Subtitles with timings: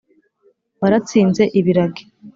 [0.81, 2.03] Waratsinze ibiragi.